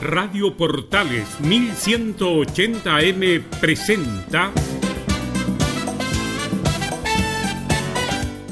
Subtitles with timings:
[0.00, 4.50] Radio Portales 1180M presenta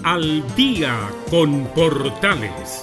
[0.05, 0.95] Al día
[1.31, 2.83] con Portales.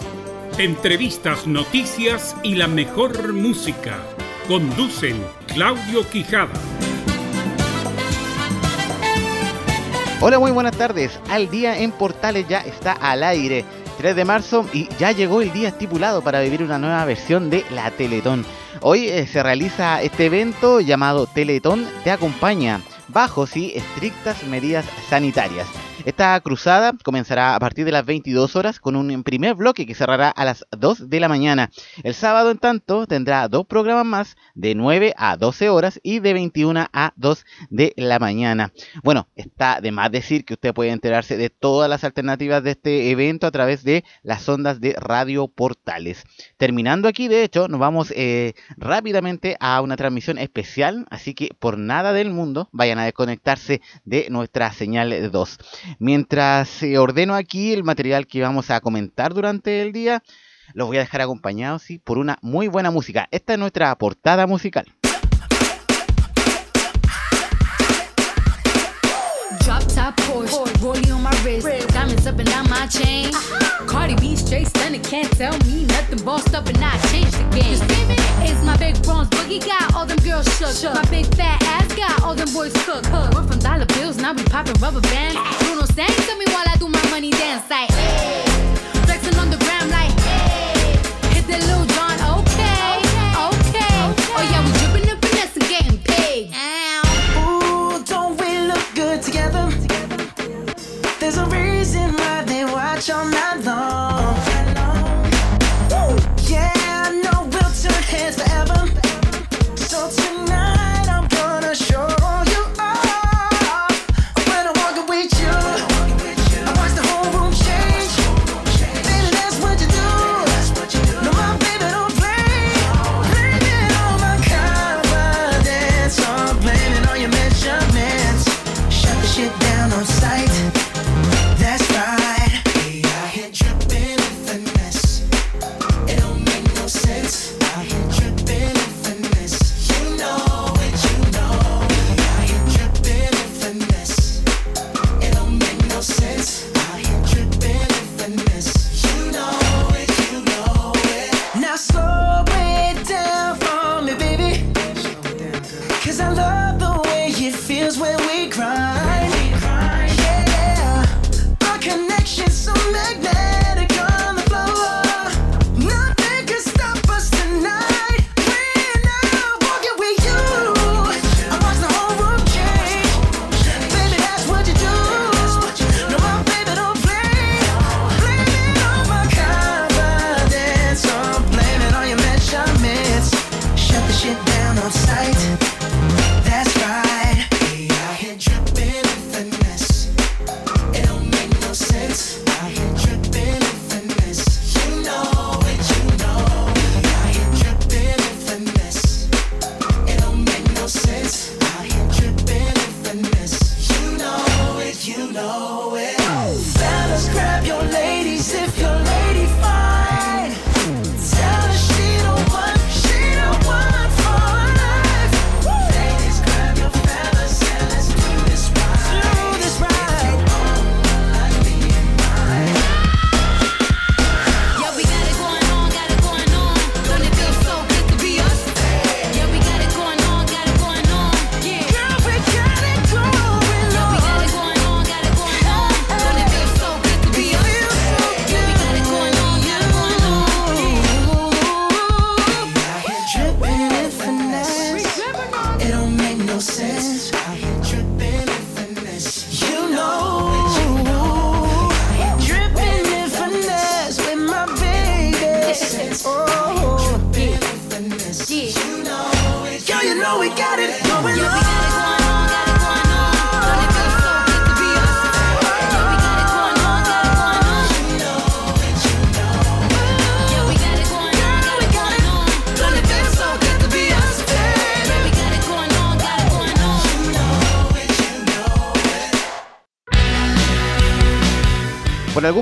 [0.58, 4.00] Entrevistas, noticias y la mejor música.
[4.48, 6.60] Conducen Claudio Quijada.
[10.22, 11.20] Hola, muy buenas tardes.
[11.30, 13.64] Al día en Portales ya está al aire.
[14.06, 17.66] 3 de marzo y ya llegó el día estipulado para vivir una nueva versión de
[17.72, 18.46] la Teletón.
[18.82, 25.66] Hoy eh, se realiza este evento llamado Teletón Te Acompaña, bajo sí estrictas medidas sanitarias.
[26.06, 30.30] Esta cruzada comenzará a partir de las 22 horas con un primer bloque que cerrará
[30.30, 31.72] a las 2 de la mañana.
[32.04, 36.34] El sábado, en tanto, tendrá dos programas más de 9 a 12 horas y de
[36.34, 38.72] 21 a 2 de la mañana.
[39.04, 43.10] Bueno, está de más decir que usted puede enterarse de todas las alternativas de este
[43.10, 46.24] evento a través de las ondas de Radio Portales.
[46.58, 51.80] Terminando aquí, de hecho, nos vamos eh, rápidamente a una transmisión especial, así que por
[51.80, 55.58] nada del mundo vayan a desconectarse de nuestra señal 2.
[56.00, 60.24] Mientras ordeno aquí el material que vamos a comentar durante el día,
[60.74, 62.00] los voy a dejar acompañados ¿sí?
[62.00, 63.28] por una muy buena música.
[63.32, 64.86] Esta es nuestra portada musical.
[72.26, 73.32] Diamonds up and down my chain.
[73.88, 76.24] Cardi B straight stunning, can't tell me nothing.
[76.24, 77.78] Bossed up and I changed the game.
[78.42, 80.94] It's my big bronze boogie got all them girls shook.
[80.94, 83.10] My big fat ass got all them boys cooked.
[83.12, 85.38] We're from dollar bills, now we popping rubber bands.
[85.60, 87.90] Bruno sang to me while I do my money dance like.
[87.92, 88.44] Hey.
[89.06, 90.12] Flexing on the gram like.
[90.22, 91.36] Hey.
[91.36, 92.20] Hit that little John,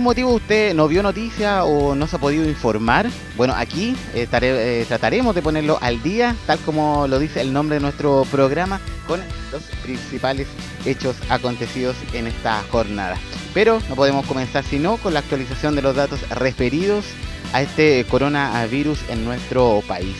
[0.04, 4.28] algún motivo usted no vio noticia o no se ha podido informar, bueno, aquí eh,
[4.30, 8.82] eh, trataremos de ponerlo al día, tal como lo dice el nombre de nuestro programa,
[9.08, 9.22] con
[9.54, 10.50] los principales
[10.86, 13.16] hechos acontecidos en esta jornada.
[13.54, 17.06] Pero no podemos comenzar sino con la actualización de los datos referidos
[17.54, 20.18] a este coronavirus en nuestro país.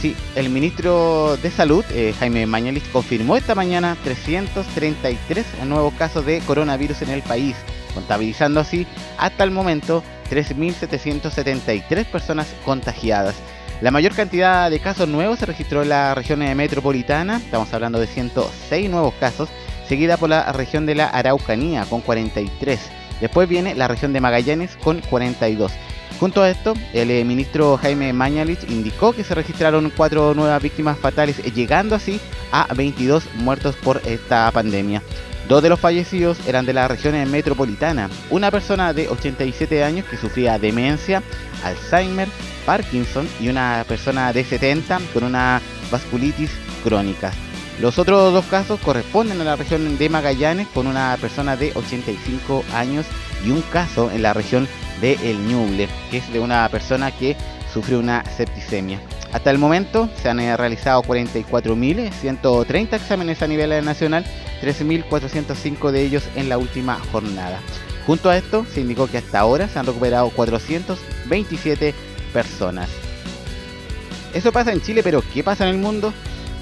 [0.00, 6.38] Sí, el ministro de Salud, eh, Jaime Mañalich, confirmó esta mañana 333 nuevos casos de
[6.40, 7.56] coronavirus en el país,
[7.94, 8.86] contabilizando así
[9.16, 13.36] hasta el momento 3.773 personas contagiadas.
[13.80, 18.06] La mayor cantidad de casos nuevos se registró en la región metropolitana, estamos hablando de
[18.06, 19.48] 106 nuevos casos,
[19.88, 22.80] seguida por la región de la Araucanía con 43.
[23.20, 25.72] Después viene la región de Magallanes con 42.
[26.20, 30.96] Junto a esto, el eh, ministro Jaime Mañalich indicó que se registraron cuatro nuevas víctimas
[30.96, 32.20] fatales, llegando así
[32.52, 35.02] a 22 muertos por esta pandemia.
[35.48, 38.08] Dos de los fallecidos eran de la región metropolitana.
[38.30, 41.22] Una persona de 87 años que sufría demencia,
[41.62, 42.28] Alzheimer,
[42.64, 45.60] Parkinson y una persona de 70 con una
[45.90, 46.50] vasculitis
[46.82, 47.30] crónica.
[47.80, 52.64] Los otros dos casos corresponden a la región de Magallanes con una persona de 85
[52.72, 53.04] años
[53.44, 54.66] y un caso en la región
[55.00, 57.36] de El Ñuble, que es de una persona que
[57.72, 59.00] sufrió una septicemia.
[59.34, 64.24] Hasta el momento se han eh, realizado 44.130 exámenes a nivel nacional,
[64.62, 67.58] 13.405 de ellos en la última jornada.
[68.06, 71.94] Junto a esto, se indicó que hasta ahora se han recuperado 427
[72.32, 72.88] personas.
[74.32, 76.14] Eso pasa en Chile, pero ¿qué pasa en el mundo?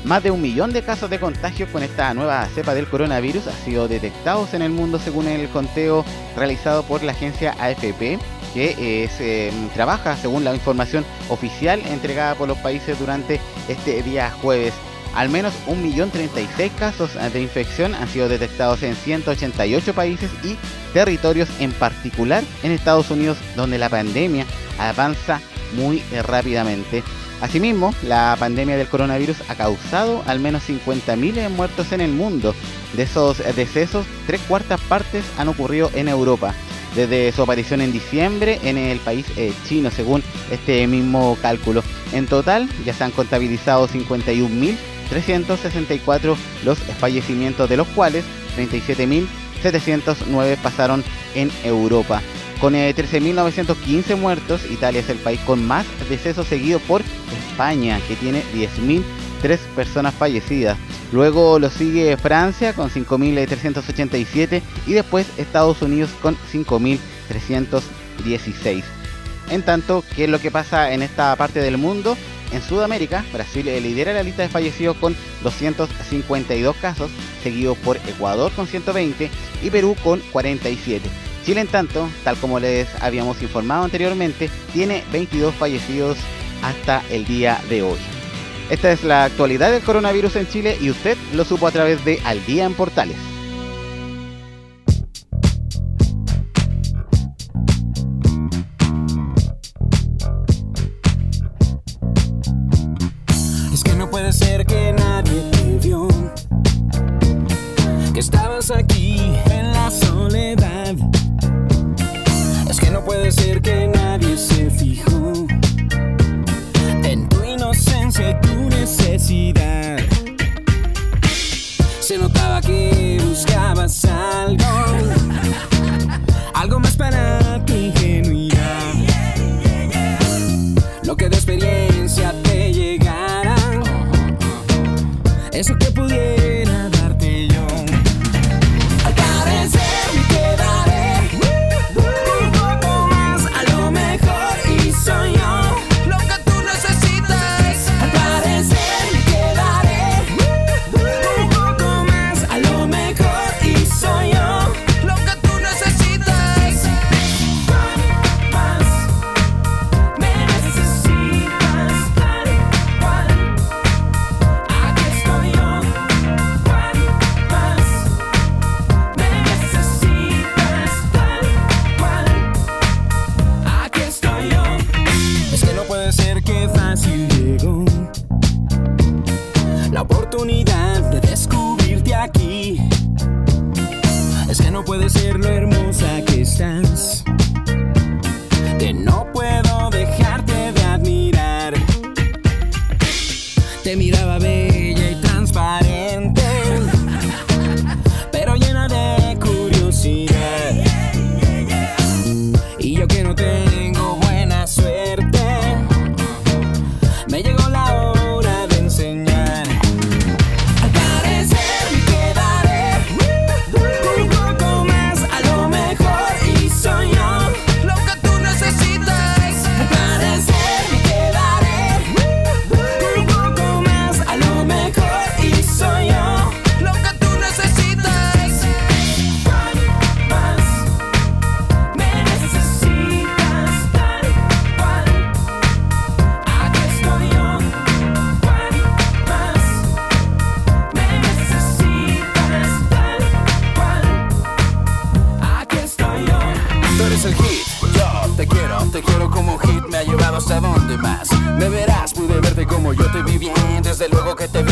[0.05, 3.65] Más de un millón de casos de contagio con esta nueva cepa del coronavirus han
[3.67, 8.19] sido detectados en el mundo según el conteo realizado por la agencia AFP,
[8.55, 14.03] que eh, se, mm, trabaja según la información oficial entregada por los países durante este
[14.03, 14.75] día jueves.
[15.15, 20.57] Al menos 1.036 casos de infección han sido detectados en 188 países y
[20.95, 24.47] territorios, en particular en Estados Unidos, donde la pandemia
[24.79, 25.41] avanza
[25.75, 27.03] muy eh, rápidamente.
[27.43, 32.55] Asimismo, la pandemia del coronavirus ha causado al menos 50.000 muertos en el mundo.
[32.95, 36.55] De esos eh, decesos, tres cuartas partes han ocurrido en Europa,
[36.95, 41.83] desde su aparición en diciembre en el país eh, chino, según este mismo cálculo.
[42.13, 48.25] En total, ya se han contabilizado 51.364 los fallecimientos, de los cuales
[48.57, 51.05] 37.709 pasaron
[51.35, 52.23] en Europa.
[52.61, 57.03] Con eh, 13.915 muertos, Italia es el país con más decesos seguido por
[57.51, 60.79] España, que tiene 10.003 personas fallecidas.
[61.13, 68.83] Luego lo sigue Francia con 5.387 y después Estados Unidos con 5.316.
[69.51, 72.17] En tanto, ¿qué es lo que pasa en esta parte del mundo?
[72.53, 77.11] En Sudamérica, Brasil lidera la lista de fallecidos con 252 casos,
[77.43, 79.31] seguido por Ecuador con 120
[79.63, 81.09] y Perú con 47.
[81.45, 86.19] Chile, en tanto, tal como les habíamos informado anteriormente, tiene 22 fallecidos
[86.63, 87.99] hasta el día de hoy.
[88.73, 92.21] Esta es la actualidad del coronavirus en Chile y usted lo supo a través de
[92.25, 93.32] Al Día en Portales.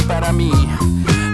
[0.02, 0.50] Para mí.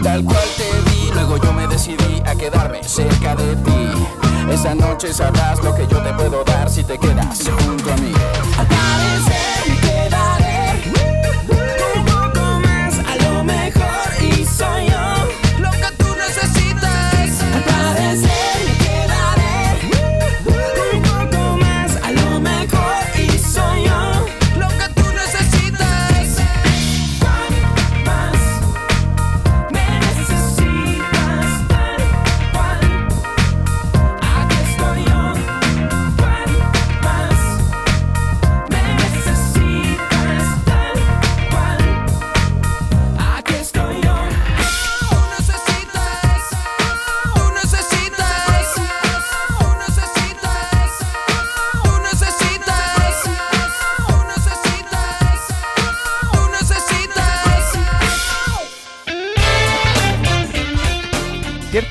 [0.02, 4.52] Tal cual te vi, luego yo me decidí a quedarme cerca de ti.
[4.52, 8.12] Esa noche sabrás lo que yo te puedo dar si te quedas junto a mí.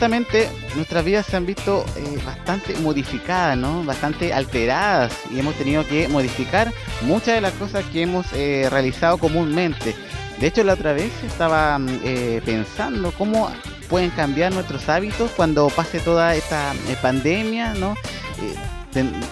[0.08, 3.84] Nuestras vidas se han visto eh, bastante modificadas, ¿no?
[3.84, 6.72] Bastante alteradas y hemos tenido que modificar
[7.02, 9.96] muchas de las cosas que hemos eh, realizado comúnmente.
[10.40, 13.50] De hecho, la otra vez estaba mm, eh, pensando cómo
[13.90, 17.96] pueden cambiar nuestros hábitos cuando pase toda esta pandemia, ¿no?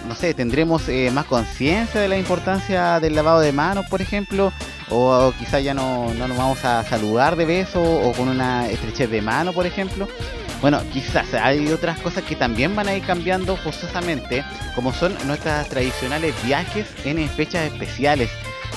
[0.07, 4.51] No sé, tendremos más conciencia de la importancia del lavado de manos, por ejemplo,
[4.89, 9.09] o, quizás ya no, no nos vamos a saludar de beso o con una estrechez
[9.09, 10.07] de mano, por ejemplo.
[10.63, 15.67] Bueno, quizás hay otras cosas que también van a ir cambiando forzosamente, como son nuestras
[15.67, 18.29] tradicionales viajes en fechas especiales.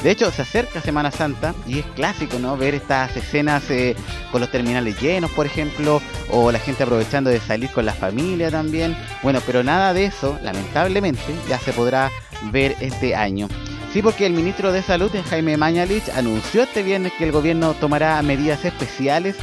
[0.03, 2.57] De hecho, se acerca Semana Santa y es clásico, ¿no?
[2.57, 3.95] Ver estas escenas eh,
[4.33, 6.03] con los terminales llenos, por ejemplo,
[6.33, 8.97] o la gente aprovechando de salir con la familia también.
[9.23, 12.11] Bueno, pero nada de eso, lamentablemente, ya se podrá
[12.51, 13.47] ver este año.
[13.93, 18.21] Sí, porque el ministro de Salud, Jaime Mañalich, anunció este viernes que el gobierno tomará
[18.23, 19.37] medidas especiales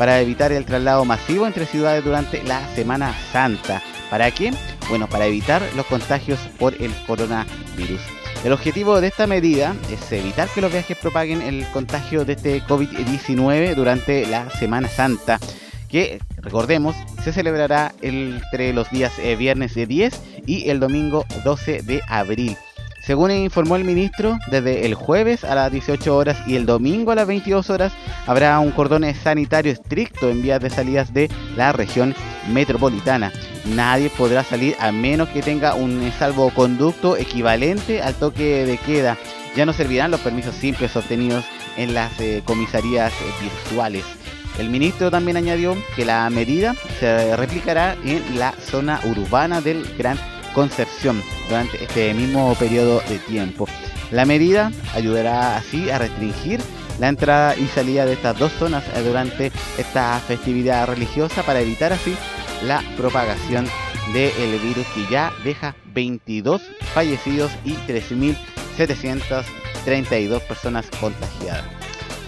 [0.00, 3.82] para evitar el traslado masivo entre ciudades durante la Semana Santa.
[4.08, 4.50] ¿Para qué?
[4.88, 8.00] Bueno, para evitar los contagios por el coronavirus.
[8.42, 12.62] El objetivo de esta medida es evitar que los viajes propaguen el contagio de este
[12.62, 15.38] COVID-19 durante la Semana Santa,
[15.90, 21.82] que recordemos se celebrará entre los días eh, viernes de 10 y el domingo 12
[21.82, 22.56] de abril.
[23.10, 27.16] Según informó el ministro, desde el jueves a las 18 horas y el domingo a
[27.16, 27.92] las 22 horas
[28.24, 32.14] habrá un cordón sanitario estricto en vías de salidas de la región
[32.52, 33.32] metropolitana.
[33.64, 39.18] Nadie podrá salir a menos que tenga un salvoconducto equivalente al toque de queda.
[39.56, 41.44] Ya no servirán los permisos simples obtenidos
[41.76, 44.04] en las eh, comisarías eh, virtuales.
[44.56, 50.16] El ministro también añadió que la medida se replicará en la zona urbana del Gran
[50.54, 53.66] Concepción durante este mismo periodo de tiempo.
[54.10, 56.60] La medida ayudará así a restringir
[56.98, 62.16] la entrada y salida de estas dos zonas durante esta festividad religiosa para evitar así
[62.64, 63.66] la propagación
[64.12, 66.60] del virus que ya deja 22
[66.92, 71.64] fallecidos y 13.732 personas contagiadas.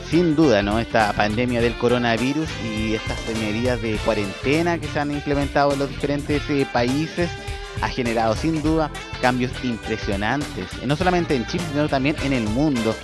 [0.09, 0.79] Sin duda, ¿no?
[0.79, 5.89] Esta pandemia del coronavirus y estas medidas de cuarentena que se han implementado en los
[5.89, 7.31] diferentes eh, países
[7.81, 12.45] ha generado sin duda cambios impresionantes, eh, no solamente en Chile, sino también en el
[12.45, 12.95] mundo.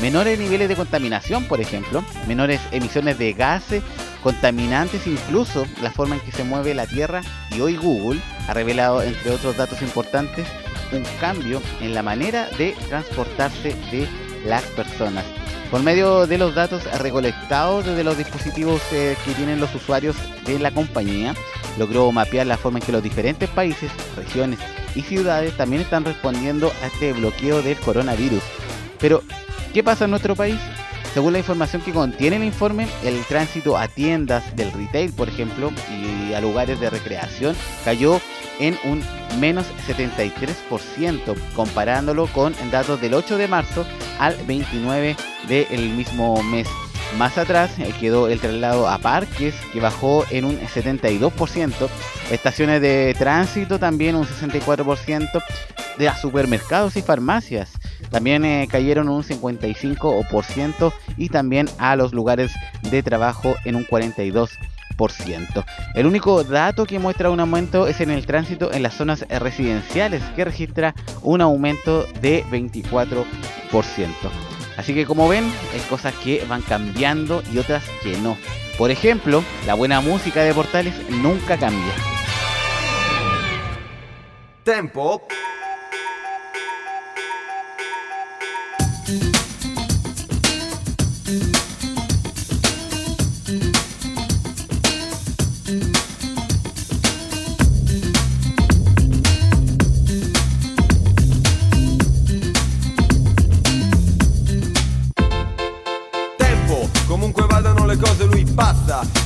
[0.00, 3.82] Menores niveles de contaminación, por ejemplo, menores emisiones de gases,
[4.22, 7.22] contaminantes, incluso la forma en que se mueve la Tierra.
[7.52, 10.46] Y hoy Google ha revelado, entre otros datos importantes,
[10.92, 14.08] un cambio en la manera de transportarse de
[14.44, 15.24] las personas.
[15.70, 20.58] Por medio de los datos recolectados desde los dispositivos eh, que tienen los usuarios de
[20.58, 21.34] la compañía,
[21.78, 24.58] logró mapear la forma en que los diferentes países, regiones
[24.94, 28.42] y ciudades también están respondiendo a este bloqueo del coronavirus.
[28.98, 29.22] Pero,
[29.72, 30.58] ¿qué pasa en nuestro país?
[31.14, 35.70] Según la información que contiene el informe, el tránsito a tiendas del retail, por ejemplo,
[35.88, 37.54] y a lugares de recreación
[37.84, 38.20] cayó
[38.58, 39.00] en un
[39.38, 43.86] menos 73%, comparándolo con datos del 8 de marzo
[44.18, 45.16] al 29
[45.48, 46.68] del mismo mes.
[47.18, 51.88] Más atrás eh, quedó el traslado a parques, que bajó en un 72%,
[52.30, 55.42] estaciones de tránsito también un 64%,
[55.98, 57.70] de supermercados y farmacias
[58.14, 62.52] también eh, cayeron un 55% y también a los lugares
[62.82, 64.56] de trabajo en un 42%.
[65.96, 70.22] El único dato que muestra un aumento es en el tránsito en las zonas residenciales,
[70.36, 73.24] que registra un aumento de 24%.
[74.76, 78.36] Así que como ven, hay cosas que van cambiando y otras que no.
[78.76, 81.94] Por ejemplo, la buena música de Portales nunca cambia.
[84.64, 85.26] Tempo.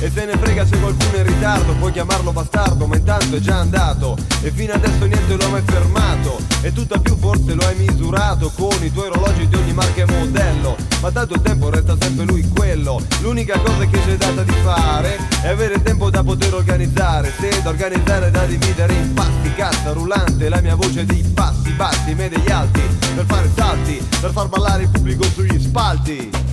[0.01, 3.39] E se ne frega se qualcuno è in ritardo Puoi chiamarlo bastardo ma intanto è
[3.39, 4.17] già andato.
[4.41, 6.39] E fino adesso niente lo ha mai fermato.
[6.61, 10.05] E tutta più forse lo hai misurato Con i tuoi orologi di ogni marca e
[10.05, 10.77] modello.
[11.01, 13.01] Ma tanto il tempo resta sempre lui quello.
[13.21, 17.33] L'unica cosa che c'è data di fare È avere tempo da poter organizzare.
[17.37, 22.13] Se da organizzare da dividere in pasti Cassa rullante, la mia voce di passi bassi
[22.13, 22.81] Me degli alti,
[23.15, 26.48] per fare salti Per far ballare il pubblico sugli spalti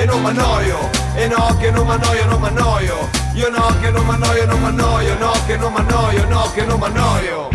[0.00, 4.46] e non m'annoio, e no che non m'annoio, non m'annoio, io no che non m'annoio,
[4.46, 7.48] non m'annoio, no che non m'annoio, no che non m'annoio.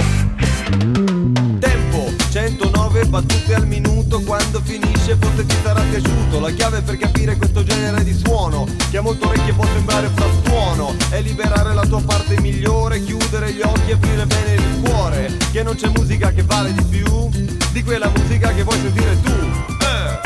[1.59, 7.35] Tempo, 109 battute al minuto, quando finisce forse ti sarà piaciuto, la chiave per capire
[7.35, 12.03] questo genere di suono, che a molte orecchie può sembrare frastuono, è liberare la tua
[12.03, 16.43] parte migliore, chiudere gli occhi e aprire bene il cuore, che non c'è musica che
[16.43, 17.27] vale di più,
[17.71, 19.31] di quella musica che vuoi sentire tu.
[19.31, 20.24] Eh.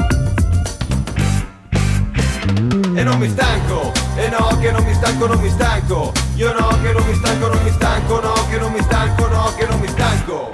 [2.95, 6.11] E non mi stanco, e no che non mi stanco, non mi stanco.
[6.35, 9.53] Io no che non mi stanco, non mi stanco, no che non mi stanco, no
[9.55, 10.49] che non mi stanco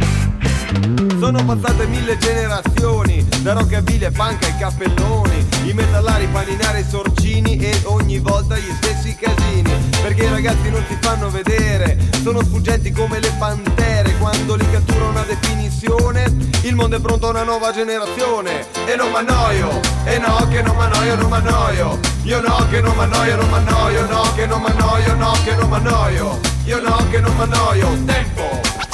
[1.19, 7.58] sono passate mille generazioni, da rockabilly e punk ai cappelloni, i metallari, paninari, i sorcini
[7.58, 9.71] e ogni volta gli stessi casini.
[10.01, 15.06] Perché i ragazzi non si fanno vedere, sono sfuggenti come le pantere, quando li cattura
[15.06, 16.23] una definizione,
[16.63, 18.65] il mondo è pronto a una nuova generazione.
[18.86, 23.36] E non m'annoio, e no che non m'annoio, non m'annoio, io no che non m'annoio,
[23.36, 28.04] non m'annoio, no che non m'annoio, no che non m'annoio, io no che non m'annoio,
[28.06, 28.85] tempo!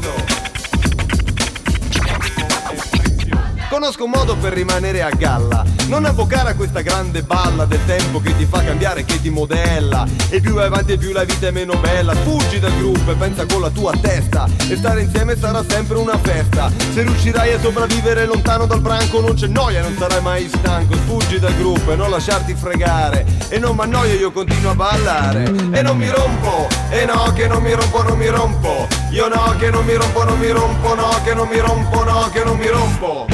[0.00, 0.24] Prezioso.
[3.68, 8.20] Conosco un modo per rimanere a galla, non avvocare a questa grande balla del tempo
[8.20, 10.06] che ti fa cambiare, che ti modella.
[10.28, 12.14] E più vai avanti e più la vita è meno bella.
[12.14, 14.46] Fuggi dal gruppo e pensa con la tua testa.
[14.68, 16.70] E stare insieme sarà sempre una festa.
[16.94, 20.94] Se riuscirai a sopravvivere lontano dal branco non c'è noia, non sarai mai stanco.
[21.06, 23.26] Fuggi dal gruppo e non lasciarti fregare.
[23.48, 25.42] E non mi annoio, io continuo a ballare.
[25.72, 28.86] E non mi rompo, e no che non mi rompo, non mi rompo.
[29.10, 32.30] Io no che non mi rompo, non mi rompo, no che non mi rompo, no
[32.32, 33.26] che non mi rompo.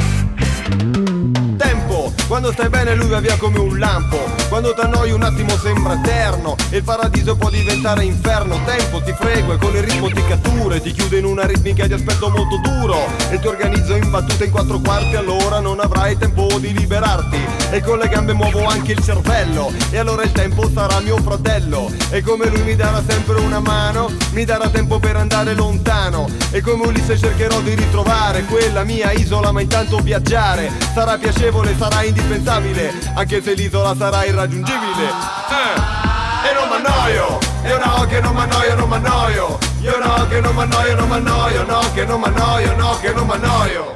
[2.27, 4.17] Quando stai bene lui va via come un lampo.
[4.49, 8.59] Quando t'annoi un attimo sembra eterno E il paradiso può diventare inferno.
[8.65, 11.93] Tempo, ti frego e con il ritmo ti catture Ti chiude in una ritmica di
[11.93, 12.97] aspetto molto duro.
[13.29, 17.37] E ti organizzo in battute in quattro quarti Allora non avrai tempo di liberarti.
[17.71, 21.89] E con le gambe muovo anche il cervello E allora il tempo sarà mio fratello.
[22.09, 26.27] E come lui mi darà sempre una mano Mi darà tempo per andare lontano.
[26.51, 30.71] E come Ulisse cercherò di ritrovare Quella mia isola ma intanto viaggiare.
[30.93, 36.49] Sarà piacevole, sarà indispensabile Anche se l'isola sarà irraggiungibile eh.
[36.49, 40.95] E non m'annoio Io no che non m'annoio, non m'annoio Io no che non m'annoio,
[40.95, 43.95] non m'annoio No che non m'annoio, no che non m'annoio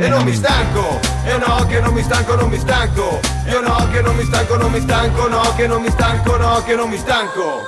[0.00, 3.88] e non mi stanco, e no che non mi stanco, non mi stanco Io no
[3.90, 6.88] che non mi stanco, non mi stanco, no che non mi stanco, no che non
[6.88, 7.62] mi stanco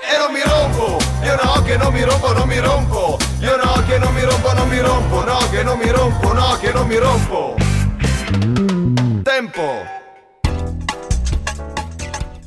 [0.00, 3.84] E non mi rompo, io no che non mi rompo, non mi rompo Io no
[3.86, 6.86] che non mi rompo, non mi rompo, no che non mi rompo, no che non
[6.88, 7.73] mi rompo
[9.24, 9.62] Tempo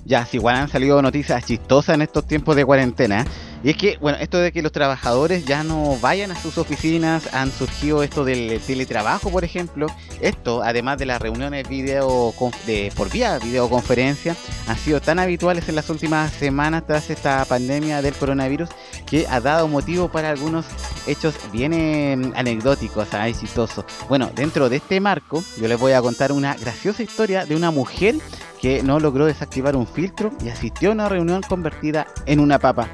[0.06, 3.26] Ya, si igual han salido noticias chistosas en estos tiempos de cuarentena.
[3.64, 7.34] Y es que, bueno, esto de que los trabajadores ya no vayan a sus oficinas,
[7.34, 9.88] han surgido esto del teletrabajo, por ejemplo.
[10.22, 12.34] Esto, además de las reuniones video
[12.66, 14.36] de, por vía videoconferencia,
[14.68, 18.70] han sido tan habituales en las últimas semanas tras esta pandemia del coronavirus
[19.10, 20.66] que ha dado motivo para algunos
[21.08, 23.40] hechos bien eh, anecdóticos, ¿sabes?
[23.40, 23.86] chistosos.
[24.08, 27.72] Bueno, dentro de este marco, yo les voy a contar una graciosa historia de una
[27.72, 28.16] mujer
[28.62, 32.90] que no logró desactivar un filtro y asistió a una reunión convertida en una papa.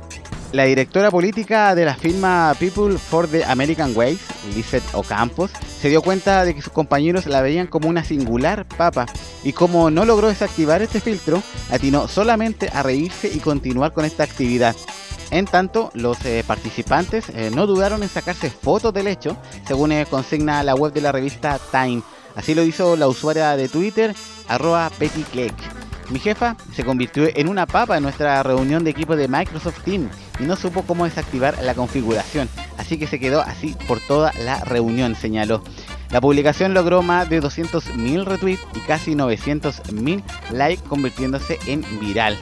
[0.53, 4.19] La directora política de la firma People for the American Way,
[4.53, 5.49] Lizeth Ocampos,
[5.81, 9.07] se dio cuenta de que sus compañeros la veían como una singular papa
[9.43, 14.25] y como no logró desactivar este filtro, atinó solamente a reírse y continuar con esta
[14.25, 14.75] actividad.
[15.31, 19.35] En tanto, los eh, participantes eh, no dudaron en sacarse fotos del hecho,
[19.65, 22.03] según eh, consigna la web de la revista Time.
[22.35, 24.13] Así lo hizo la usuaria de Twitter,
[24.47, 25.55] arroba Betty Clegg.
[26.09, 30.11] Mi jefa se convirtió en una papa en nuestra reunión de equipo de Microsoft Teams
[30.39, 34.59] y no supo cómo desactivar la configuración, así que se quedó así por toda la
[34.59, 35.63] reunión, señaló.
[36.09, 42.37] La publicación logró más de 200.000 retweets y casi 900.000 likes, convirtiéndose en viral.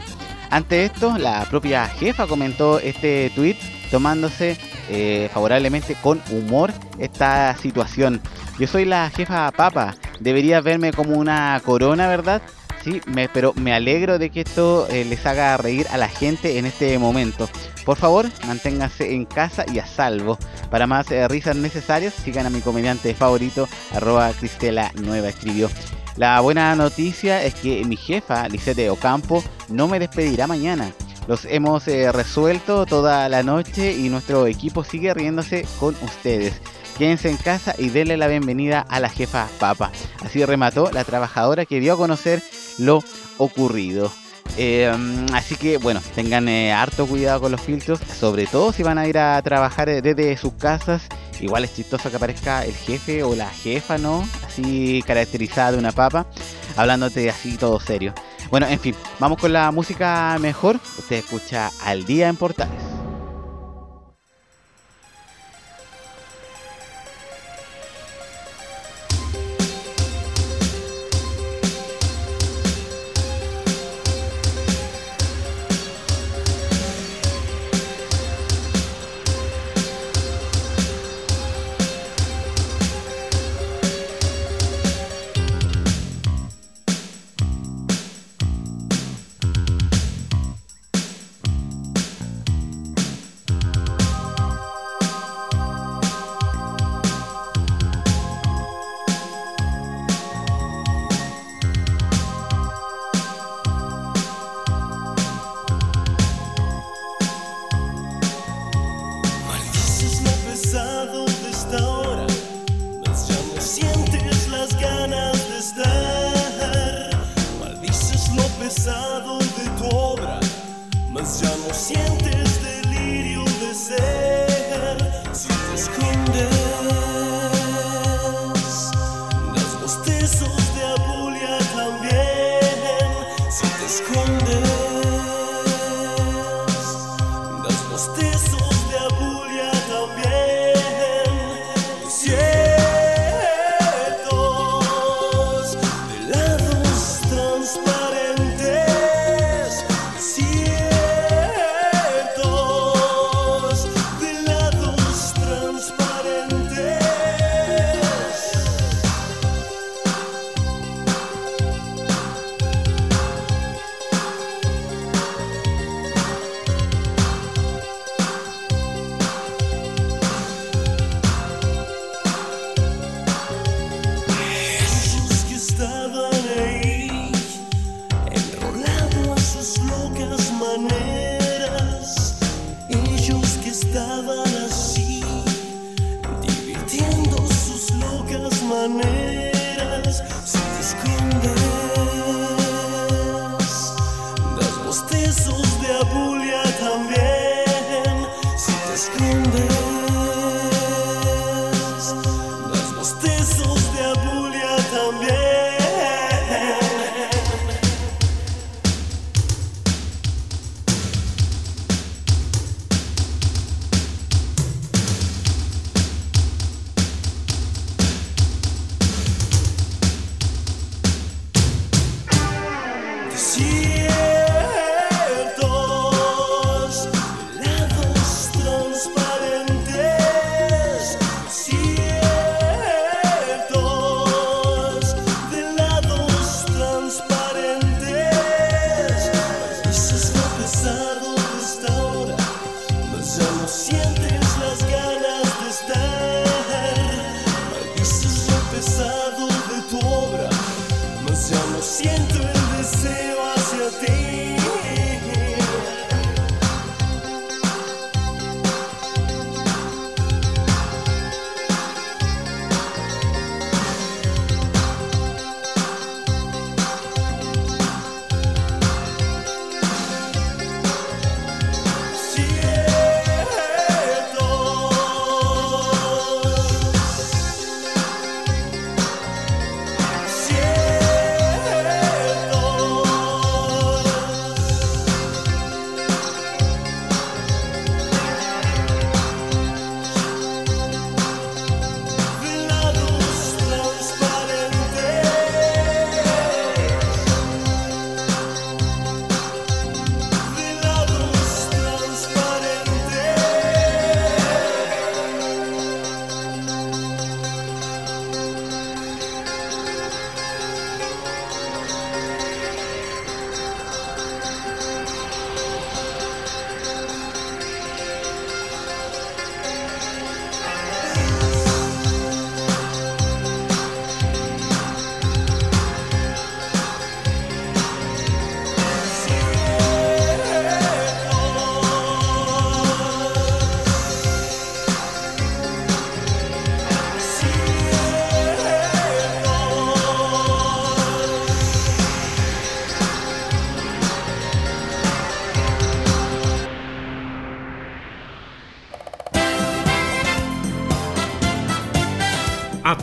[0.49, 3.55] Ante esto, la propia jefa comentó este tweet
[3.89, 4.57] tomándose
[4.89, 8.21] eh, favorablemente con humor esta situación.
[8.59, 12.41] Yo soy la jefa papa, deberías verme como una corona, ¿verdad?
[12.83, 16.57] Sí, me, pero me alegro de que esto eh, les haga reír a la gente
[16.57, 17.47] en este momento.
[17.85, 20.39] Por favor, manténganse en casa y a salvo.
[20.71, 25.69] Para más eh, risas necesarias, sigan a mi comediante favorito, arroba Cristela Nueva escribió.
[26.17, 30.91] La buena noticia es que mi jefa, Lisette Ocampo, no me despedirá mañana.
[31.27, 36.59] Los hemos eh, resuelto toda la noche y nuestro equipo sigue riéndose con ustedes.
[36.97, 39.91] Quédense en casa y denle la bienvenida a la jefa Papa.
[40.23, 42.43] Así remató la trabajadora que dio a conocer
[42.77, 43.03] lo
[43.37, 44.11] ocurrido.
[44.57, 44.91] Eh,
[45.33, 49.07] así que bueno, tengan eh, harto cuidado con los filtros, sobre todo si van a
[49.07, 51.07] ir a trabajar eh, desde sus casas.
[51.39, 54.27] Igual es chistoso que aparezca el jefe o la jefa, ¿no?
[54.45, 56.27] Así caracterizada de una papa,
[56.75, 58.13] hablándote así todo serio.
[58.51, 60.79] Bueno, en fin, vamos con la música mejor.
[60.99, 63.00] Usted escucha al día en Portales.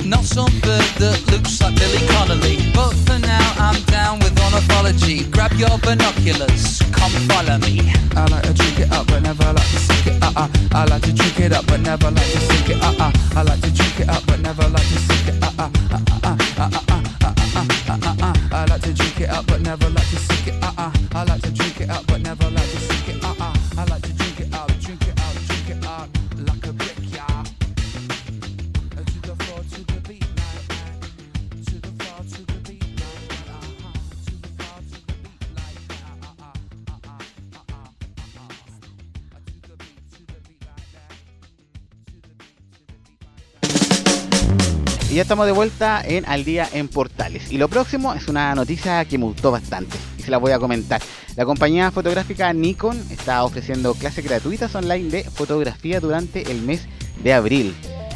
[0.00, 2.56] Not some bird that looks like Billy Connolly.
[2.74, 5.24] But for now, I'm down with ornithology.
[5.30, 7.92] Grab your binoculars, come follow me.
[8.16, 10.22] I like to drink it up, but never like to sink it.
[10.22, 10.48] Uh uh.
[10.72, 12.82] I like to drink it up, but never like to sink it.
[12.82, 13.12] Uh uh.
[13.36, 14.51] I like to drink it up, but never.
[45.22, 47.52] Estamos de vuelta en Al Día en Portales.
[47.52, 50.58] Y lo próximo es una noticia que me gustó bastante y se la voy a
[50.58, 51.00] comentar.
[51.36, 56.86] La compañía fotográfica Nikon está ofreciendo clases gratuitas online de fotografía durante el mes
[57.22, 57.72] de abril.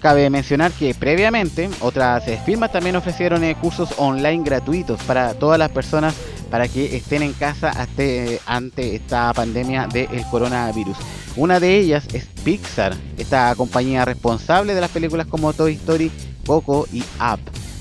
[0.00, 5.58] Cabe mencionar que previamente otras eh, firmas también ofrecieron eh, cursos online gratuitos para todas
[5.58, 6.14] las personas
[6.50, 10.96] para que estén en casa eh, ante esta pandemia del coronavirus.
[11.34, 16.12] Una de ellas es Pixar, esta compañía responsable de las películas como Toy Story,
[16.46, 17.40] Coco y Up.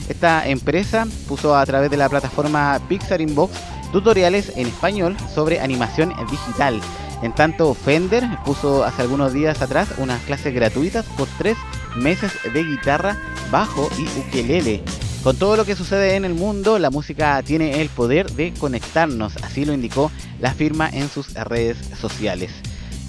[0.09, 3.53] Esta empresa puso a través de la plataforma Pixar Inbox
[3.91, 6.79] tutoriales en español sobre animación digital.
[7.21, 11.57] En tanto, Fender puso hace algunos días atrás unas clases gratuitas por tres
[11.95, 13.17] meses de guitarra,
[13.51, 14.83] bajo y ukelele.
[15.23, 19.37] Con todo lo que sucede en el mundo, la música tiene el poder de conectarnos,
[19.37, 22.51] así lo indicó la firma en sus redes sociales.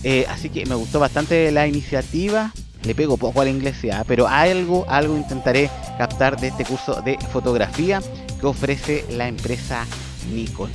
[0.02, 2.52] Eh, así que me gustó bastante la iniciativa,
[2.86, 5.68] le pego poco al inglés ya, pero algo, algo intentaré
[5.98, 8.00] captar de este curso de fotografía
[8.40, 9.84] que ofrece la empresa
[10.32, 10.70] Nikon.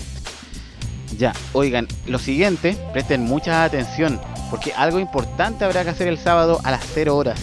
[1.17, 4.19] Ya, oigan, lo siguiente, presten mucha atención,
[4.49, 7.39] porque algo importante habrá que hacer el sábado a las 0 horas.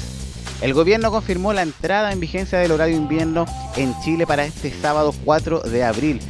[0.60, 5.14] El gobierno confirmó la entrada en vigencia del horario invierno en Chile para este sábado
[5.24, 6.20] 4 de abril,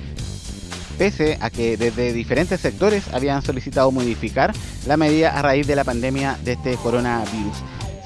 [0.98, 4.52] pese a que desde diferentes sectores habían solicitado modificar
[4.86, 7.56] la medida a raíz de la pandemia de este coronavirus.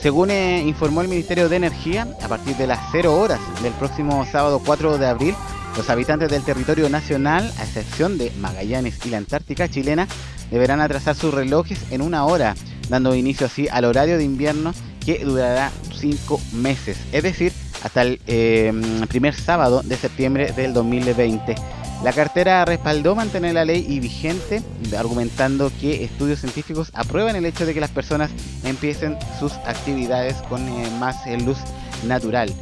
[0.03, 4.27] Según eh, informó el Ministerio de Energía, a partir de las 0 horas del próximo
[4.27, 5.37] sábado 4 de abril,
[5.77, 10.09] los habitantes del territorio nacional, a excepción de Magallanes y la Antártica chilena,
[10.51, 12.57] deberán atrasar sus relojes en una hora,
[12.89, 14.75] dando inicio así al horario de invierno
[15.07, 17.53] que durará 5 meses, es decir,
[17.83, 18.73] hasta el eh,
[19.09, 21.55] primer sábado de septiembre del 2020.
[22.03, 24.61] La cartera respaldó mantener la ley y vigente,
[24.99, 28.31] argumentando que estudios científicos aprueban el hecho de que las personas
[28.65, 31.59] empiecen sus actividades con eh, más eh, luz
[32.05, 32.53] natural.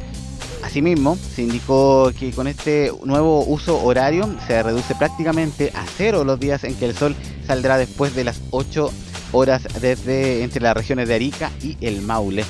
[0.63, 6.39] Asimismo, se indicó que con este nuevo uso horario se reduce prácticamente a cero los
[6.39, 7.15] días en que el sol
[7.47, 8.91] saldrá después de las 8
[9.31, 12.45] horas desde entre las regiones de Arica y el Maule.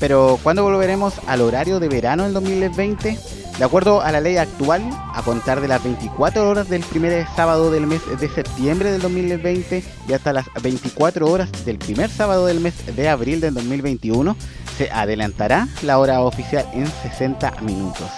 [0.00, 3.18] Pero ¿cuándo volveremos al horario de verano en 2020?
[3.58, 7.72] De acuerdo a la ley actual, a contar de las 24 horas del primer sábado
[7.72, 12.60] del mes de septiembre del 2020 y hasta las 24 horas del primer sábado del
[12.60, 14.36] mes de abril del 2021,
[14.76, 18.08] se adelantará la hora oficial en 60 minutos.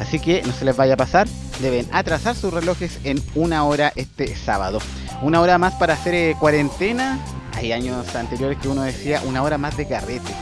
[0.00, 1.28] Así que no se les vaya a pasar,
[1.60, 4.80] deben atrasar sus relojes en una hora este sábado.
[5.22, 7.20] Una hora más para hacer eh, cuarentena.
[7.54, 10.32] Hay años anteriores que uno decía una hora más de carrete.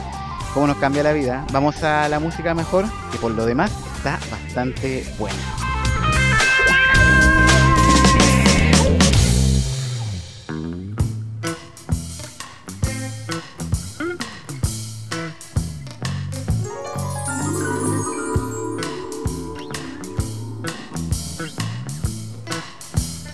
[0.57, 1.45] ¿Cómo nos cambia la vida?
[1.53, 5.37] Vamos a la música mejor, que por lo demás está bastante buena.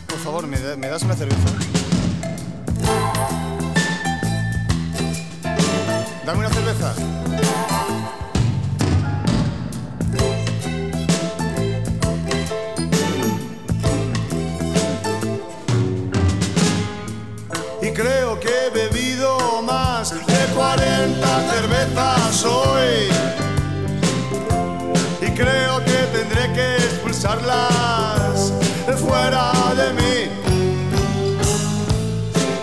[0.10, 1.40] Por favor, ¿me, me das una cerveza?
[6.26, 7.13] Dame una cerveza.
[27.24, 28.54] Expulsarlas
[28.98, 30.30] fuera de mí.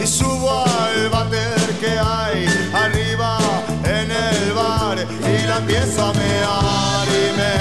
[0.00, 3.38] Y subo al váter que hay arriba
[3.84, 7.59] en el bar y la empiezo a mear y me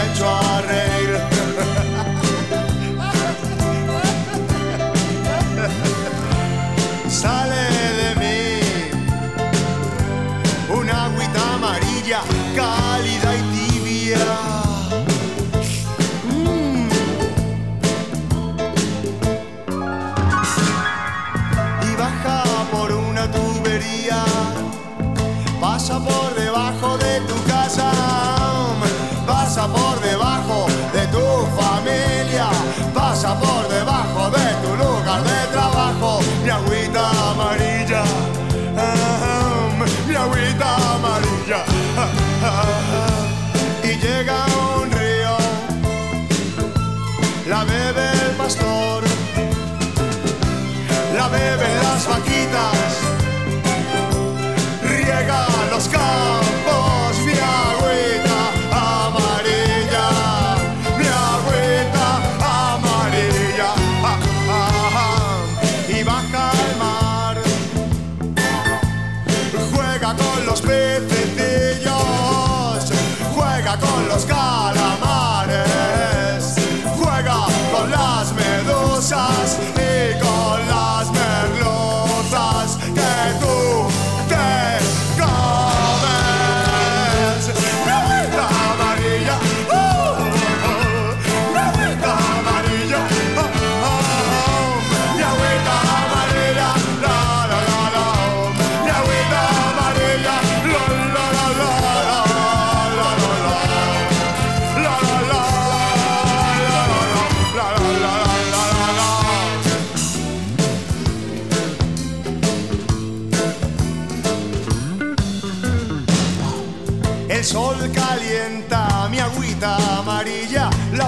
[51.31, 52.99] beben las vaquitas,
[54.83, 56.48] riega los campos,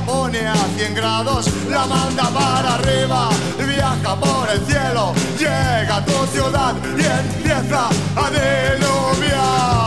[0.05, 6.25] pone a 100 grados, la manda para arriba, viaja por el cielo, llega a tu
[6.27, 9.80] ciudad y empieza a diluviar.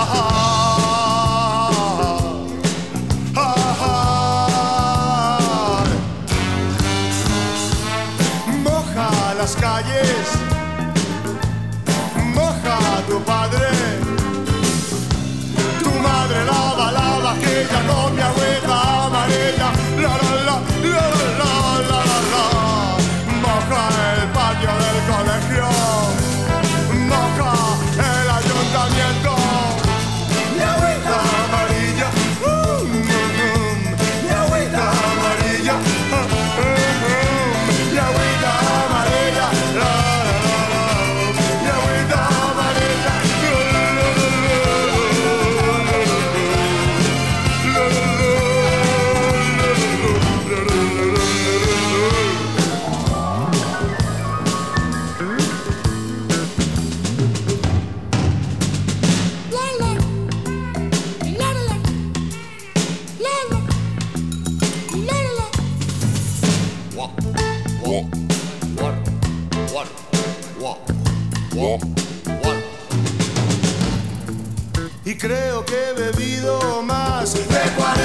[75.75, 77.97] He bebido más de 40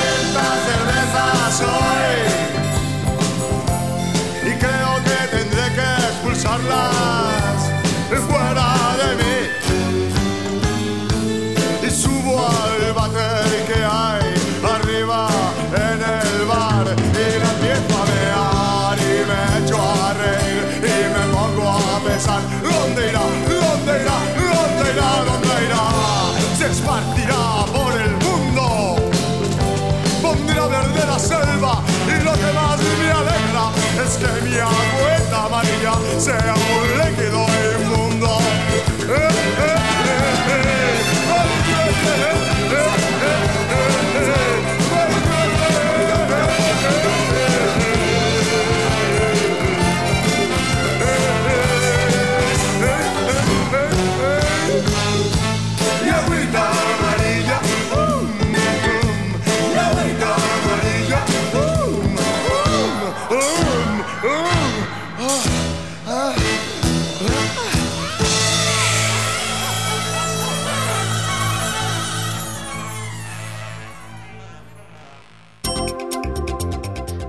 [0.65, 2.48] cervezas hoy.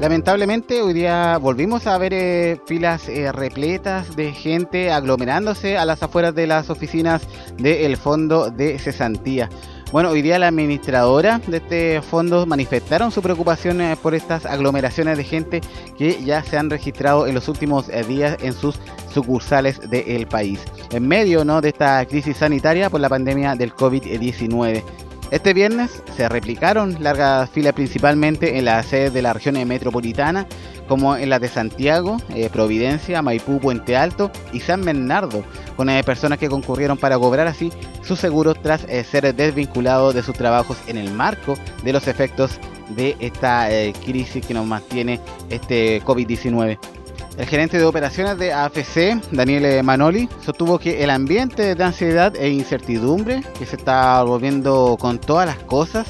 [0.00, 6.02] Lamentablemente hoy día volvimos a ver eh, filas eh, repletas de gente aglomerándose a las
[6.02, 7.20] afueras de las oficinas
[7.58, 9.50] del fondo de cesantía.
[9.92, 15.18] Bueno, hoy día la administradora de este fondo manifestaron su preocupación eh, por estas aglomeraciones
[15.18, 15.60] de gente
[15.98, 18.80] que ya se han registrado en los últimos días en sus
[19.12, 20.60] sucursales del país.
[20.92, 21.60] En medio ¿no?
[21.60, 24.82] de esta crisis sanitaria por la pandemia del COVID-19.
[25.30, 30.46] Este viernes se replicaron largas filas principalmente en las sedes de la región metropolitana,
[30.88, 35.44] como en las de Santiago, eh, Providencia, Maipú, Puente Alto y San Bernardo,
[35.76, 37.70] con eh, personas que concurrieron para cobrar así
[38.02, 41.54] sus seguros tras eh, ser desvinculados de sus trabajos en el marco
[41.84, 42.58] de los efectos
[42.90, 46.78] de esta eh, crisis que nos mantiene este COVID-19.
[47.40, 52.36] El gerente de operaciones de AFC, Daniel eh, Manoli, sostuvo que el ambiente de ansiedad
[52.36, 56.08] e incertidumbre que se está volviendo con todas las cosas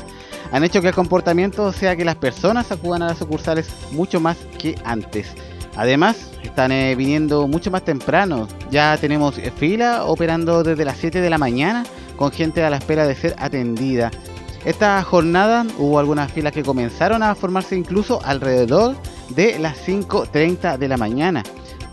[0.50, 4.38] han hecho que el comportamiento sea que las personas acudan a las sucursales mucho más
[4.58, 5.28] que antes.
[5.76, 8.48] Además, están eh, viniendo mucho más temprano.
[8.72, 11.84] Ya tenemos eh, fila operando desde las 7 de la mañana
[12.16, 14.10] con gente a la espera de ser atendida.
[14.64, 18.96] Esta jornada hubo algunas filas que comenzaron a formarse incluso alrededor
[19.30, 21.42] de las 5.30 de la mañana.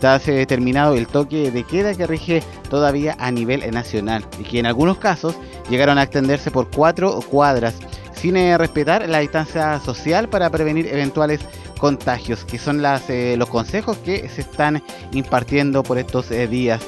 [0.00, 4.60] Tras eh, terminado el toque de queda que rige todavía a nivel nacional y que
[4.60, 5.34] en algunos casos
[5.68, 7.74] llegaron a extenderse por cuatro cuadras
[8.18, 11.40] sin eh, respetar la distancia social para prevenir eventuales
[11.78, 14.82] contagios, que son eh, los consejos que se están
[15.12, 16.82] impartiendo por estos eh, días.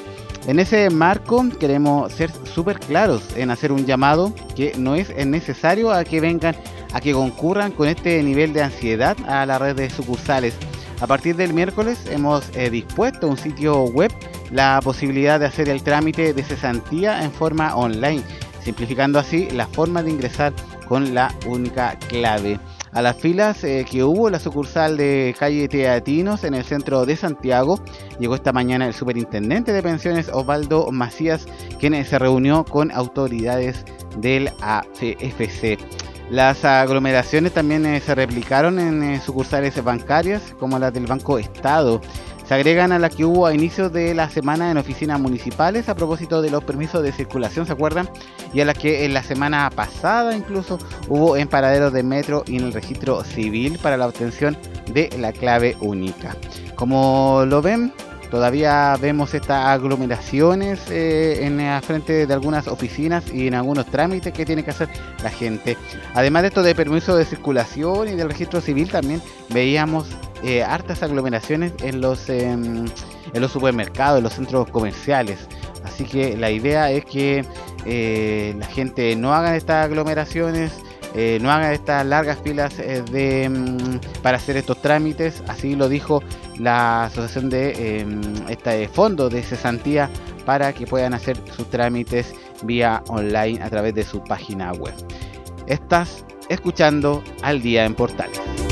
[0.47, 5.91] En ese marco queremos ser súper claros en hacer un llamado que no es necesario
[5.91, 6.55] a que vengan,
[6.93, 10.55] a que concurran con este nivel de ansiedad a la red de sucursales.
[10.99, 14.11] A partir del miércoles hemos eh, dispuesto un sitio web
[14.51, 18.21] la posibilidad de hacer el trámite de cesantía en forma online,
[18.63, 20.53] simplificando así la forma de ingresar
[20.87, 22.59] con la única clave.
[22.93, 27.15] A las filas eh, que hubo la sucursal de calle Teatinos en el centro de
[27.15, 27.79] Santiago,
[28.19, 31.47] llegó esta mañana el superintendente de pensiones Osvaldo Macías,
[31.79, 33.85] quien eh, se reunió con autoridades
[34.17, 35.79] del AFC.
[36.31, 41.99] Las aglomeraciones también eh, se replicaron en eh, sucursales bancarias como las del Banco Estado.
[42.47, 45.95] Se agregan a las que hubo a inicios de la semana en oficinas municipales a
[45.95, 48.09] propósito de los permisos de circulación, ¿se acuerdan?
[48.53, 50.79] Y a las que en la semana pasada incluso
[51.09, 54.57] hubo en paraderos de metro y en el registro civil para la obtención
[54.93, 56.37] de la clave única.
[56.75, 57.91] Como lo ven,
[58.31, 64.33] todavía vemos estas aglomeraciones eh, en la frente de algunas oficinas y en algunos trámites
[64.33, 64.89] que tiene que hacer
[65.21, 65.77] la gente.
[66.15, 70.07] Además de esto de permiso de circulación y del registro civil, también veíamos
[70.43, 72.85] eh, hartas aglomeraciones en los, em,
[73.33, 75.47] en los supermercados, en los centros comerciales.
[75.83, 77.45] Así que la idea es que
[77.85, 80.71] eh, la gente no haga estas aglomeraciones,
[81.15, 85.43] eh, no haga estas largas filas eh, de, mm, para hacer estos trámites.
[85.47, 86.23] Así lo dijo
[86.57, 90.09] la asociación de em, este fondo de cesantía
[90.45, 92.33] para que puedan hacer sus trámites
[92.63, 94.93] vía online a través de su página web.
[95.67, 98.70] Estás escuchando al día en Portales.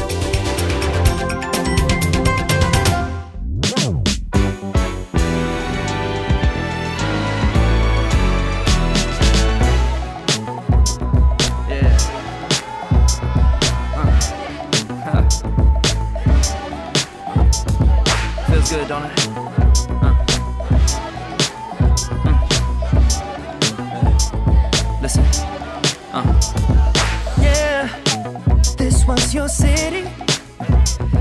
[29.34, 30.10] Your city.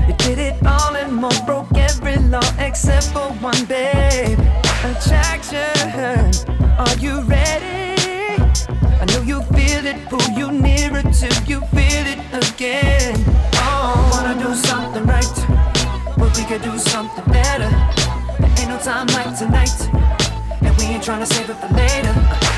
[0.07, 4.39] You did it all and more, broke every law except for one, babe.
[4.83, 6.31] Attraction,
[6.79, 7.99] are you ready?
[9.01, 13.15] I know you feel it, pull you nearer till you feel it again.
[13.55, 15.35] Oh, wanna do something right,
[16.17, 17.69] but we could do something better.
[18.39, 19.77] There ain't no time like tonight,
[20.61, 22.13] and we ain't trying to save it for later.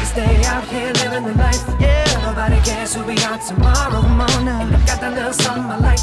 [0.06, 2.01] Stay out here living the life, yeah.
[2.42, 4.02] Nobody cares who we are tomorrow.
[4.02, 6.00] I got that little something I like,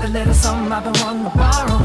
[0.00, 1.83] the little something I've been wanting to borrow.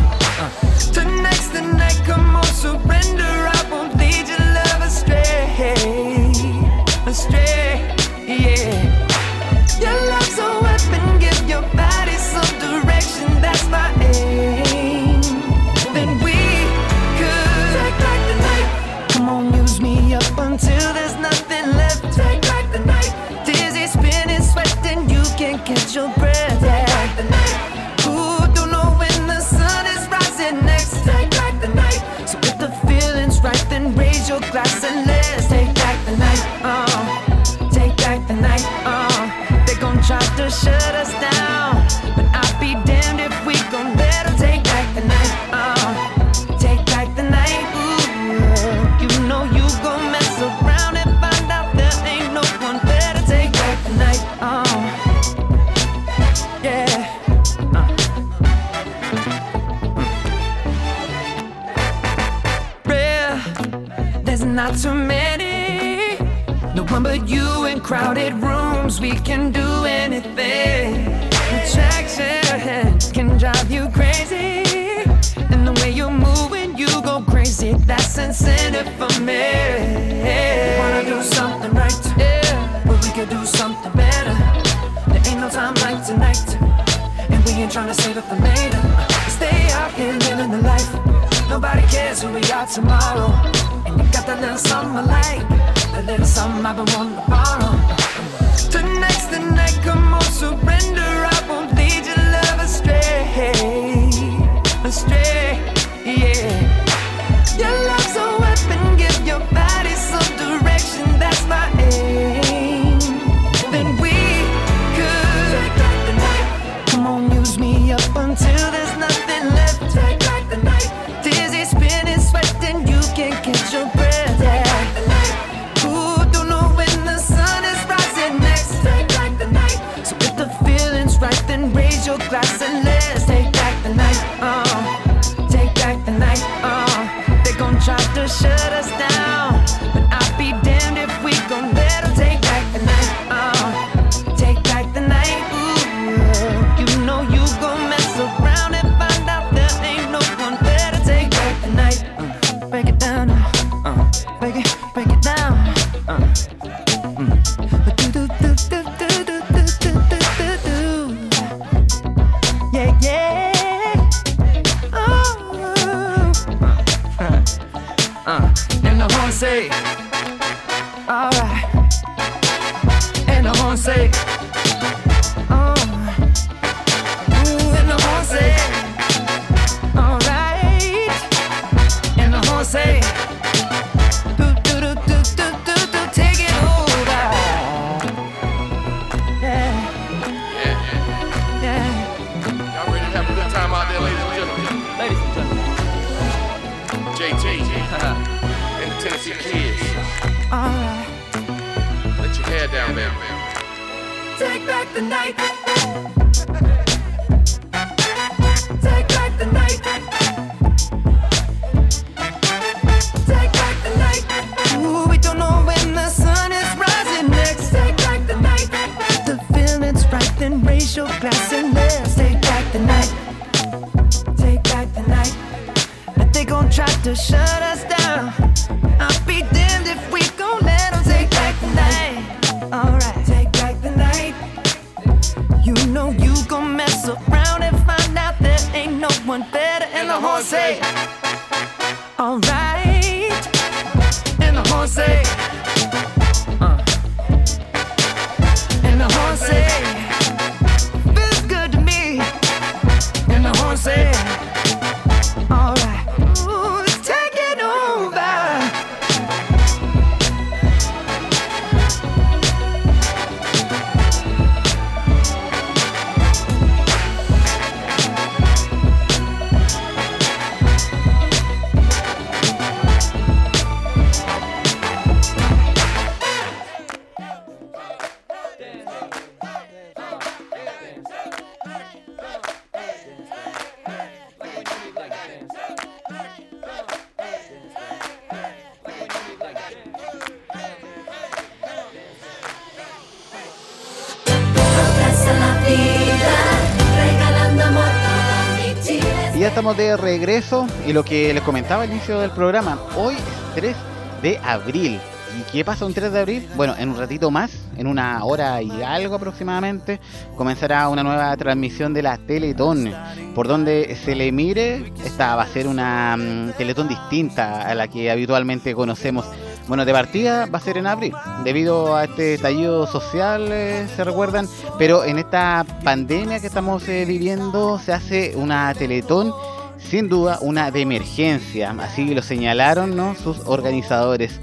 [299.69, 303.75] Estamos de regreso y lo que les comentaba al inicio del programa, hoy es 3
[304.23, 304.99] de abril.
[305.37, 306.49] ¿Y qué pasa un 3 de abril?
[306.55, 309.99] Bueno, en un ratito más, en una hora y algo aproximadamente,
[310.35, 312.91] comenzará una nueva transmisión de la Teletón.
[313.35, 317.87] Por donde se le mire, esta va a ser una mm, Teletón distinta a la
[317.87, 319.25] que habitualmente conocemos.
[319.67, 321.13] Bueno, de partida va a ser en abril,
[321.43, 324.47] debido a este estallido social, eh, se recuerdan,
[324.79, 329.31] pero en esta pandemia que estamos eh, viviendo se hace una Teletón
[329.79, 333.15] sin duda una de emergencia, así lo señalaron ¿no?
[333.15, 334.39] sus organizadores.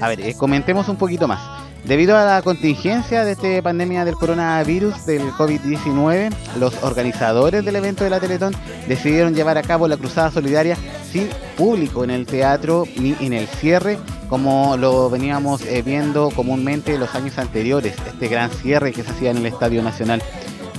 [0.00, 1.40] A ver, eh, comentemos un poquito más.
[1.86, 8.02] Debido a la contingencia de esta pandemia del coronavirus del COVID-19, los organizadores del evento
[8.02, 8.52] de la Teletón
[8.88, 10.76] decidieron llevar a cabo la cruzada solidaria
[11.12, 16.98] sin público en el teatro ni en el cierre, como lo veníamos eh, viendo comúnmente
[16.98, 20.20] los años anteriores, este gran cierre que se hacía en el Estadio Nacional.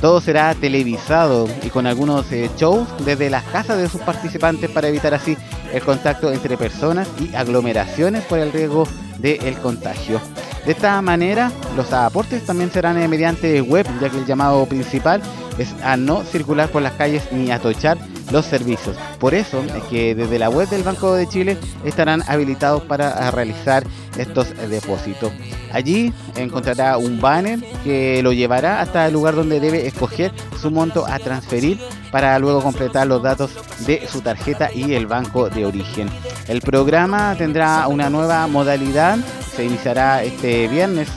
[0.01, 4.87] Todo será televisado y con algunos eh, shows desde las casas de sus participantes para
[4.89, 5.35] evitar así
[5.73, 8.87] el contacto entre personas y aglomeraciones por el riesgo
[9.17, 10.21] del contagio.
[10.65, 15.21] De esta manera, los aportes también serán eh, mediante web, ya que el llamado principal
[15.57, 17.97] es a no circular por las calles ni a tochar
[18.31, 18.95] los servicios.
[19.19, 23.83] Por eso es que desde la web del Banco de Chile estarán habilitados para realizar
[24.17, 25.31] estos depósitos.
[25.71, 31.05] Allí encontrará un banner que lo llevará hasta el lugar donde debe escoger su monto
[31.05, 31.79] a transferir
[32.11, 33.51] para luego completar los datos
[33.85, 36.09] de su tarjeta y el banco de origen.
[36.47, 39.17] El programa tendrá una nueva modalidad,
[39.55, 41.09] se iniciará este viernes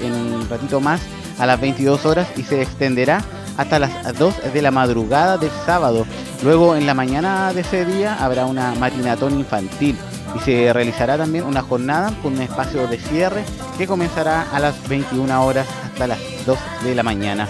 [0.00, 1.00] en un ratito más
[1.38, 3.22] a las 22 horas y se extenderá
[3.60, 6.06] hasta las 2 de la madrugada del sábado.
[6.42, 9.98] Luego en la mañana de ese día habrá una matinatón infantil
[10.34, 13.44] y se realizará también una jornada con un espacio de cierre
[13.76, 17.46] que comenzará a las 21 horas hasta las 2 de la mañana.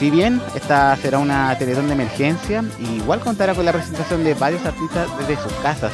[0.00, 4.66] Si bien esta será una teletón de emergencia, igual contará con la presentación de varios
[4.66, 5.92] artistas desde sus casas.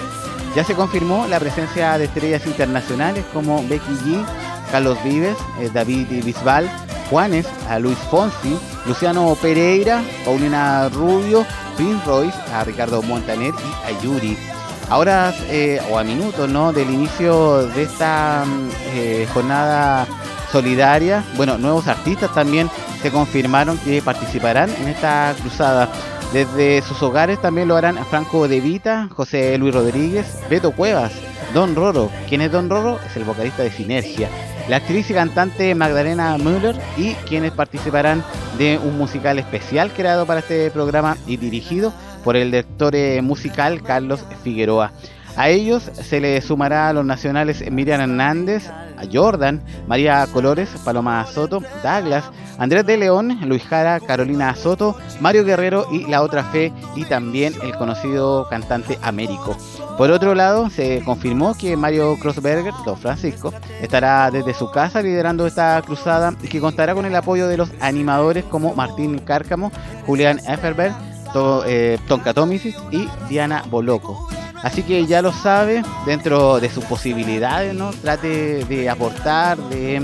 [0.57, 4.25] Ya se confirmó la presencia de estrellas internacionales como Becky G,
[4.71, 6.71] Carlos Vives, eh, David Bisbal,
[7.11, 11.45] Juanes, a Luis Fonsi, Luciano Pereira, Paulina Rubio,
[11.77, 14.37] Prince Royce, a Ricardo Montaner y a Yuri.
[14.91, 16.73] Ahora, eh, o a minutos, ¿no?
[16.73, 20.07] Del inicio de esta mm, eh, jornada
[20.51, 22.71] solidaria, bueno, nuevos artistas también
[23.03, 25.89] se confirmaron que participarán en esta cruzada.
[26.33, 31.13] Desde sus hogares también lo harán Franco De Vita, José Luis Rodríguez, Beto Cuevas,
[31.55, 32.11] Don Roro.
[32.29, 32.99] ¿Quién es Don Roro?
[33.07, 34.29] Es el vocalista de Sinergia.
[34.69, 38.23] La actriz y cantante Magdalena Müller y quienes participarán
[38.59, 41.93] de un musical especial creado para este programa y dirigido
[42.23, 44.93] por el director eh, musical Carlos Figueroa.
[45.37, 48.71] A ellos se le sumará a los nacionales Miriam Hernández,
[49.11, 52.25] Jordan, María Colores, Paloma Soto, Douglas,
[52.59, 57.55] Andrés de León, Luis Jara, Carolina Soto, Mario Guerrero y La Otra Fe y también
[57.63, 59.57] el conocido cantante Américo.
[59.99, 65.45] Por otro lado, se confirmó que Mario Crossberger, Don Francisco, estará desde su casa liderando
[65.45, 69.73] esta cruzada y que contará con el apoyo de los animadores como Martín Cárcamo,
[70.07, 70.95] Julián Efferberg,
[71.33, 71.99] To- eh,
[72.93, 74.29] y Diana Boloco.
[74.63, 77.91] Así que ya lo sabe, dentro de sus posibilidades, ¿no?
[77.91, 80.01] Trate de aportar, de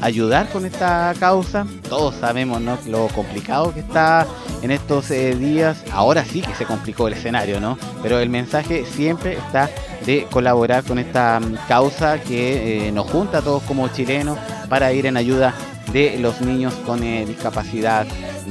[0.00, 1.66] ayudar con esta causa.
[1.88, 2.78] Todos sabemos, ¿no?
[2.86, 4.26] Lo complicado que está
[4.62, 5.82] en estos eh, días.
[5.92, 7.78] Ahora sí que se complicó el escenario, ¿no?
[8.02, 9.70] Pero el mensaje siempre está
[10.04, 14.38] de colaborar con esta mm, causa que eh, nos junta a todos como chilenos
[14.68, 15.54] para ir en ayuda
[15.92, 18.06] de los niños con eh, discapacidad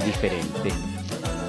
[0.05, 0.71] diferente.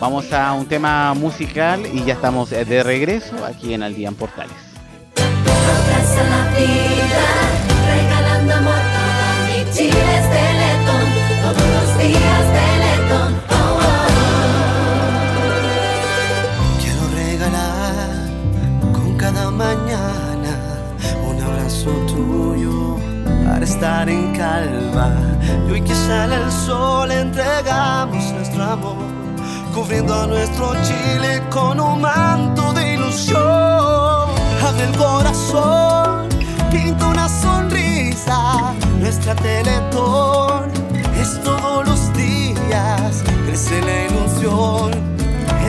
[0.00, 4.52] Vamos a un tema musical y ya estamos de regreso aquí en Al Portales.
[9.76, 11.06] Chile es Teletón,
[11.42, 13.32] todos los días Teletón.
[13.50, 13.78] Oh,
[16.80, 18.30] Quiero regalar
[18.94, 20.52] con cada mañana
[21.28, 22.96] un abrazo tuyo
[23.44, 25.12] para estar en calma.
[25.68, 28.96] Y hoy que sale el sol entregamos nuestro amor,
[29.74, 33.42] cubriendo a nuestro Chile con un manto de ilusión.
[34.66, 36.30] Abre el corazón,
[36.70, 40.70] pinta una sonrisa, nuestra teletón
[41.20, 44.90] es todos los días, crece la ilusión.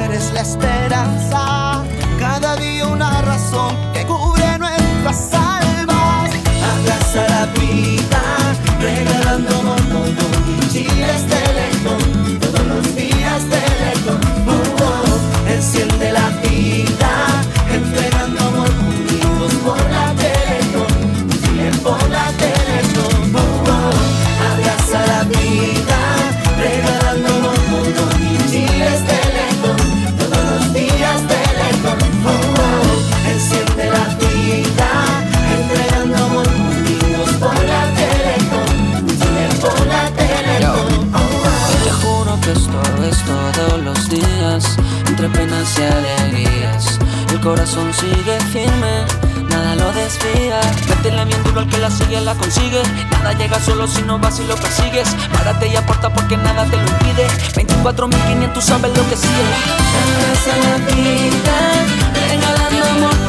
[0.03, 1.84] Eres la esperanza,
[2.19, 6.32] cada día una razón que cubre nuestras almas.
[6.80, 8.21] Abraza la vida,
[8.80, 14.19] regalando todo mi Chile es Teletón, todos los días Teletón.
[14.47, 14.51] Oh,
[14.84, 16.47] oh, enciende la vida,
[45.28, 46.99] entre penas y alegrías.
[47.32, 49.05] El corazón sigue firme,
[49.49, 50.59] nada lo desvía.
[50.88, 52.82] Métele bien duro al que la sigue, la consigue.
[53.11, 55.09] Nada llega solo si no vas y lo persigues.
[55.34, 57.28] Párate y aporta porque nada te lo impide.
[57.55, 59.45] 24.500 sabes lo que sigue.
[62.30, 63.26] Regalando amor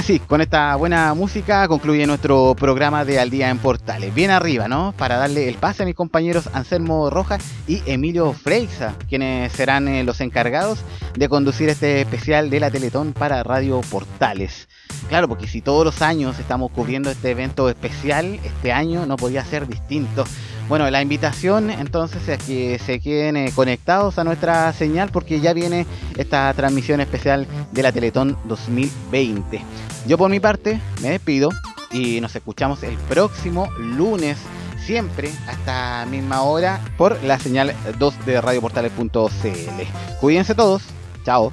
[0.00, 4.14] así, con esta buena música concluye nuestro programa de Al Día en Portales.
[4.14, 4.94] Bien arriba, ¿no?
[4.96, 10.02] Para darle el pase a mis compañeros Anselmo Rojas y Emilio Freixa, quienes serán eh,
[10.02, 10.78] los encargados
[11.14, 14.68] de conducir este especial de la Teletón para Radio Portales.
[15.08, 19.44] Claro, porque si todos los años estamos cubriendo este evento especial, este año no podía
[19.44, 20.24] ser distinto.
[20.68, 25.52] Bueno, la invitación entonces es que se queden eh, conectados a nuestra señal porque ya
[25.52, 25.84] viene
[26.16, 29.64] esta transmisión especial de la Teletón 2020.
[30.06, 31.50] Yo por mi parte me despido
[31.90, 34.38] y nos escuchamos el próximo lunes,
[34.78, 40.20] siempre a esta misma hora por la señal 2 de radioportales.cl.
[40.20, 40.82] Cuídense todos,
[41.24, 41.52] chao.